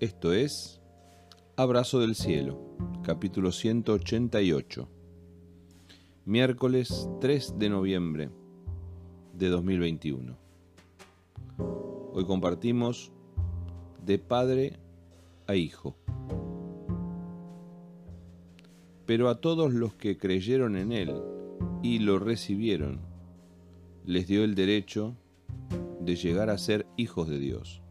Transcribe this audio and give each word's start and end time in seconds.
Esto 0.00 0.32
es 0.32 0.80
Abrazo 1.56 1.98
del 1.98 2.14
Cielo, 2.14 2.76
capítulo 3.02 3.50
188, 3.50 4.88
miércoles 6.24 7.10
3 7.20 7.58
de 7.58 7.68
noviembre 7.68 8.30
de 9.32 9.48
2021. 9.48 10.38
Hoy 12.12 12.24
compartimos 12.26 13.10
de 14.06 14.20
padre 14.20 14.78
a 15.48 15.56
hijo. 15.56 15.96
Pero 19.04 19.28
a 19.28 19.40
todos 19.40 19.72
los 19.72 19.94
que 19.94 20.16
creyeron 20.16 20.76
en 20.76 20.92
Él 20.92 21.12
y 21.82 21.98
lo 21.98 22.20
recibieron, 22.20 23.00
les 24.04 24.28
dio 24.28 24.44
el 24.44 24.54
derecho 24.54 25.16
de 26.00 26.14
llegar 26.14 26.50
a 26.50 26.58
ser 26.58 26.86
hijos 26.96 27.28
de 27.28 27.40
Dios. 27.40 27.82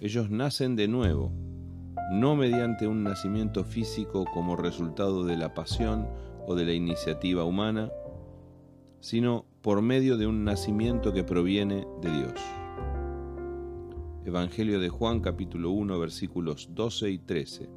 Ellos 0.00 0.30
nacen 0.30 0.76
de 0.76 0.86
nuevo, 0.86 1.32
no 2.12 2.36
mediante 2.36 2.86
un 2.86 3.02
nacimiento 3.02 3.64
físico 3.64 4.26
como 4.32 4.54
resultado 4.54 5.24
de 5.24 5.36
la 5.36 5.54
pasión 5.54 6.06
o 6.46 6.54
de 6.54 6.64
la 6.64 6.72
iniciativa 6.72 7.42
humana, 7.42 7.90
sino 9.00 9.44
por 9.60 9.82
medio 9.82 10.16
de 10.16 10.28
un 10.28 10.44
nacimiento 10.44 11.12
que 11.12 11.24
proviene 11.24 11.84
de 12.00 12.10
Dios. 12.12 12.40
Evangelio 14.24 14.78
de 14.78 14.88
Juan 14.88 15.18
capítulo 15.18 15.72
1 15.72 15.98
versículos 15.98 16.68
12 16.74 17.10
y 17.10 17.18
13 17.18 17.68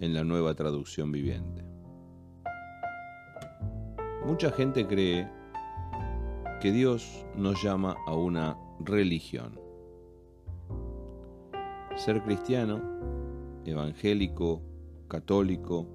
en 0.00 0.12
la 0.12 0.24
nueva 0.24 0.54
traducción 0.54 1.10
viviente. 1.10 1.64
Mucha 4.26 4.50
gente 4.50 4.86
cree 4.86 5.26
que 6.60 6.70
Dios 6.70 7.24
nos 7.34 7.62
llama 7.62 7.96
a 8.06 8.14
una 8.14 8.58
religión. 8.80 9.69
Ser 12.00 12.22
cristiano, 12.22 12.80
evangélico, 13.66 14.62
católico 15.06 15.86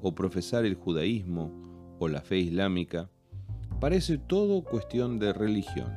o 0.00 0.14
profesar 0.14 0.64
el 0.64 0.74
judaísmo 0.74 1.52
o 1.98 2.08
la 2.08 2.22
fe 2.22 2.38
islámica 2.38 3.10
parece 3.78 4.16
todo 4.16 4.64
cuestión 4.64 5.18
de 5.18 5.34
religión. 5.34 5.92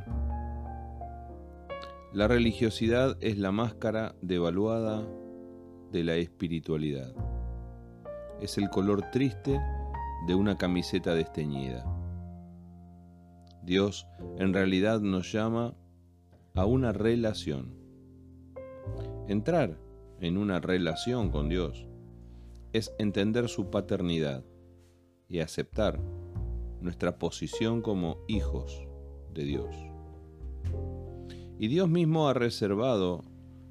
La 2.11 2.28
religiosidad 2.28 3.17
es 3.22 3.38
la 3.38 3.53
máscara 3.53 4.16
devaluada 4.22 5.08
de 5.94 6.03
la 6.03 6.16
espiritualidad. 6.16 7.16
Es 8.42 8.58
el 8.58 8.70
color 8.70 9.11
triste 9.11 9.61
de 10.27 10.36
una 10.36 10.58
camiseta 10.58 11.16
desteñida. 11.16 11.86
Dios 13.64 14.08
en 14.39 14.53
realidad 14.53 15.00
nos 15.00 15.31
llama 15.31 15.73
a 16.53 16.66
una 16.66 16.92
relación. 16.92 17.83
Entrar 19.27 19.77
en 20.19 20.38
una 20.38 20.59
relación 20.59 21.29
con 21.29 21.47
Dios 21.47 21.88
es 22.73 22.93
entender 22.97 23.47
su 23.47 23.69
paternidad 23.69 24.43
y 25.30 25.39
aceptar 25.39 25.99
nuestra 26.81 27.17
posición 27.17 27.81
como 27.81 28.17
hijos 28.27 28.85
de 29.33 29.45
Dios. 29.45 29.75
Y 31.57 31.67
Dios 31.69 31.88
mismo 31.88 32.27
ha 32.27 32.33
reservado 32.33 33.23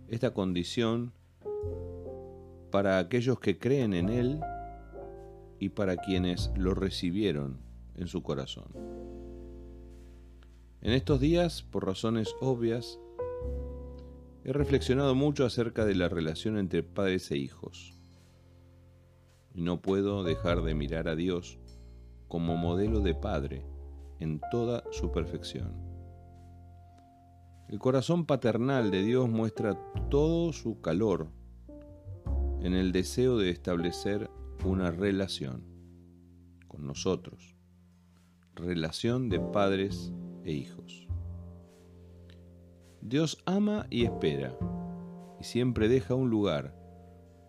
esta 0.08 0.32
condición 0.32 1.12
para 2.70 2.98
aquellos 2.98 3.38
que 3.38 3.58
creen 3.58 3.92
en 3.92 4.08
Él 4.08 4.40
y 5.58 5.68
para 5.68 5.98
quienes 5.98 6.50
lo 6.56 6.74
recibieron 6.74 7.60
en 7.94 8.06
su 8.06 8.22
corazón. 8.22 8.72
En 10.80 10.92
estos 10.92 11.20
días, 11.20 11.62
por 11.62 11.86
razones 11.86 12.34
obvias, 12.40 12.98
he 14.44 14.52
reflexionado 14.52 15.14
mucho 15.14 15.44
acerca 15.44 15.84
de 15.84 15.94
la 15.94 16.08
relación 16.08 16.58
entre 16.58 16.82
padres 16.82 17.30
e 17.30 17.36
hijos. 17.36 17.94
Y 19.54 19.62
no 19.62 19.80
puedo 19.80 20.24
dejar 20.24 20.62
de 20.62 20.74
mirar 20.74 21.08
a 21.08 21.14
Dios 21.14 21.58
como 22.26 22.56
modelo 22.56 23.00
de 23.00 23.14
padre 23.14 23.64
en 24.18 24.40
toda 24.50 24.82
su 24.90 25.12
perfección. 25.12 25.74
El 27.68 27.78
corazón 27.78 28.26
paternal 28.26 28.90
de 28.90 29.02
Dios 29.02 29.28
muestra 29.28 29.78
todo 30.10 30.52
su 30.52 30.80
calor 30.80 31.28
en 32.60 32.74
el 32.74 32.92
deseo 32.92 33.38
de 33.38 33.50
establecer 33.50 34.30
una 34.64 34.90
relación 34.90 35.64
con 36.68 36.86
nosotros, 36.86 37.56
relación 38.54 39.28
de 39.28 39.40
padres 39.40 40.12
e 40.44 40.52
hijos. 40.52 41.08
Dios 43.04 43.42
ama 43.46 43.88
y 43.90 44.04
espera 44.04 44.56
y 45.40 45.42
siempre 45.42 45.88
deja 45.88 46.14
un 46.14 46.30
lugar 46.30 46.72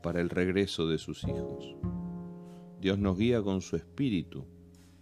para 0.02 0.19
el 0.19 0.31
regreso 0.31 0.88
de 0.88 0.97
sus 0.97 1.24
hijos. 1.25 1.75
Dios 2.81 2.97
nos 2.97 3.19
guía 3.19 3.40
con 3.44 3.62
su 3.62 3.75
espíritu 3.75 4.46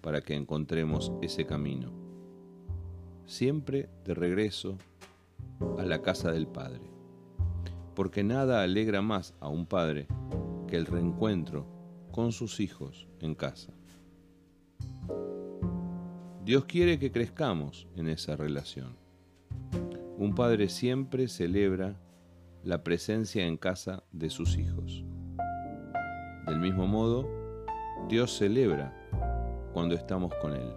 para 0.01 0.19
que 0.19 0.35
encontremos 0.35 1.13
ese 1.21 1.45
camino. 1.45 1.93
Siempre 3.25 3.87
de 4.03 4.13
regreso 4.13 4.77
a 5.79 5.85
la 5.85 6.01
casa 6.01 6.33
del 6.33 6.47
Padre. 6.47 6.81
Porque 7.95 8.21
nada 8.21 8.61
alegra 8.61 9.01
más 9.01 9.33
a 9.39 9.47
un 9.47 9.65
padre 9.65 10.07
que 10.67 10.75
el 10.75 10.85
reencuentro 10.85 11.65
con 12.11 12.33
sus 12.33 12.59
hijos 12.59 13.07
en 13.21 13.35
casa. 13.35 13.71
Dios 16.43 16.65
quiere 16.65 16.99
que 16.99 17.09
crezcamos 17.09 17.87
en 17.95 18.09
esa 18.09 18.35
relación. 18.35 19.00
Un 20.21 20.35
padre 20.35 20.69
siempre 20.69 21.27
celebra 21.27 21.95
la 22.63 22.83
presencia 22.83 23.43
en 23.47 23.57
casa 23.57 24.03
de 24.11 24.29
sus 24.29 24.55
hijos. 24.55 25.03
Del 26.45 26.59
mismo 26.59 26.85
modo, 26.85 27.27
Dios 28.07 28.37
celebra 28.37 28.95
cuando 29.73 29.95
estamos 29.95 30.31
con 30.39 30.53
Él, 30.53 30.71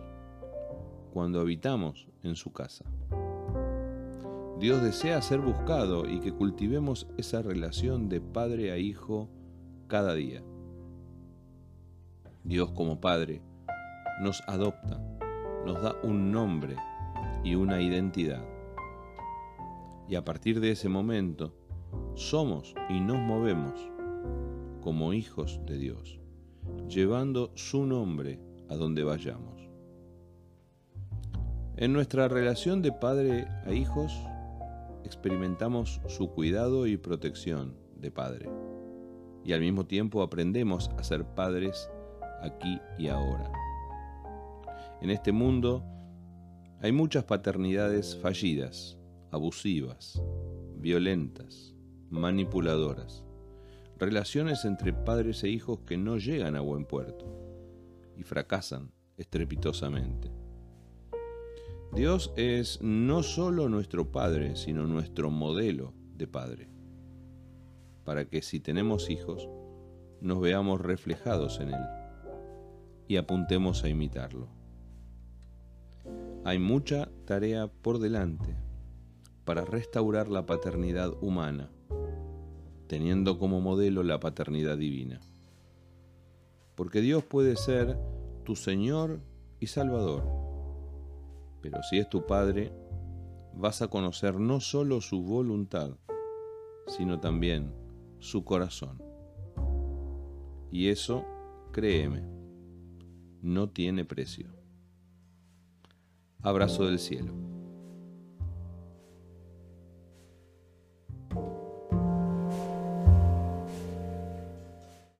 cuando 1.12 1.42
habitamos 1.42 2.08
en 2.22 2.36
su 2.36 2.54
casa. 2.54 2.86
Dios 4.60 4.82
desea 4.82 5.20
ser 5.20 5.40
buscado 5.40 6.08
y 6.08 6.20
que 6.20 6.32
cultivemos 6.32 7.06
esa 7.18 7.42
relación 7.42 8.08
de 8.08 8.22
padre 8.22 8.72
a 8.72 8.78
hijo 8.78 9.28
cada 9.88 10.14
día. 10.14 10.42
Dios 12.44 12.70
como 12.70 12.98
Padre 12.98 13.42
nos 14.22 14.42
adopta 14.46 14.98
nos 15.66 15.82
da 15.82 15.96
un 16.02 16.32
nombre 16.32 16.76
y 17.42 17.56
una 17.56 17.82
identidad. 17.82 18.53
Y 20.08 20.16
a 20.16 20.24
partir 20.24 20.60
de 20.60 20.72
ese 20.72 20.88
momento, 20.88 21.54
somos 22.14 22.74
y 22.88 23.00
nos 23.00 23.18
movemos 23.18 23.74
como 24.82 25.14
hijos 25.14 25.60
de 25.66 25.78
Dios, 25.78 26.20
llevando 26.88 27.50
su 27.54 27.86
nombre 27.86 28.38
a 28.68 28.76
donde 28.76 29.02
vayamos. 29.02 29.68
En 31.76 31.92
nuestra 31.92 32.28
relación 32.28 32.82
de 32.82 32.92
padre 32.92 33.48
a 33.66 33.72
hijos, 33.72 34.12
experimentamos 35.04 36.00
su 36.06 36.30
cuidado 36.30 36.86
y 36.86 36.96
protección 36.96 37.74
de 37.96 38.10
padre, 38.10 38.48
y 39.42 39.54
al 39.54 39.60
mismo 39.60 39.86
tiempo 39.86 40.22
aprendemos 40.22 40.90
a 40.98 41.02
ser 41.02 41.24
padres 41.24 41.90
aquí 42.42 42.78
y 42.98 43.08
ahora. 43.08 43.50
En 45.00 45.10
este 45.10 45.32
mundo 45.32 45.82
hay 46.80 46.92
muchas 46.92 47.24
paternidades 47.24 48.16
fallidas, 48.16 48.98
abusivas, 49.34 50.22
violentas, 50.76 51.74
manipuladoras, 52.08 53.24
relaciones 53.98 54.64
entre 54.64 54.92
padres 54.92 55.42
e 55.42 55.48
hijos 55.48 55.80
que 55.80 55.96
no 55.96 56.18
llegan 56.18 56.54
a 56.54 56.60
buen 56.60 56.84
puerto 56.84 57.26
y 58.16 58.22
fracasan 58.22 58.92
estrepitosamente. 59.16 60.30
Dios 61.92 62.32
es 62.36 62.80
no 62.80 63.24
solo 63.24 63.68
nuestro 63.68 64.12
Padre, 64.12 64.54
sino 64.54 64.86
nuestro 64.86 65.30
modelo 65.32 65.92
de 66.16 66.28
Padre, 66.28 66.68
para 68.04 68.28
que 68.28 68.40
si 68.40 68.60
tenemos 68.60 69.10
hijos, 69.10 69.48
nos 70.20 70.40
veamos 70.40 70.80
reflejados 70.80 71.58
en 71.58 71.70
Él 71.70 71.84
y 73.08 73.16
apuntemos 73.16 73.82
a 73.82 73.88
imitarlo. 73.88 74.48
Hay 76.44 76.60
mucha 76.60 77.08
tarea 77.24 77.66
por 77.66 77.98
delante 77.98 78.63
para 79.44 79.64
restaurar 79.64 80.28
la 80.28 80.46
paternidad 80.46 81.12
humana, 81.20 81.70
teniendo 82.86 83.38
como 83.38 83.60
modelo 83.60 84.02
la 84.02 84.20
paternidad 84.20 84.78
divina. 84.78 85.20
Porque 86.74 87.00
Dios 87.00 87.24
puede 87.24 87.56
ser 87.56 87.98
tu 88.44 88.56
Señor 88.56 89.20
y 89.60 89.66
Salvador, 89.66 90.24
pero 91.60 91.82
si 91.82 91.98
es 91.98 92.08
tu 92.08 92.26
Padre, 92.26 92.72
vas 93.54 93.82
a 93.82 93.88
conocer 93.88 94.38
no 94.40 94.60
solo 94.60 95.00
su 95.00 95.22
voluntad, 95.22 95.96
sino 96.86 97.20
también 97.20 97.72
su 98.18 98.44
corazón. 98.44 99.02
Y 100.70 100.88
eso, 100.88 101.24
créeme, 101.72 102.22
no 103.40 103.70
tiene 103.70 104.04
precio. 104.04 104.48
Abrazo 106.42 106.86
del 106.86 106.98
cielo. 106.98 107.43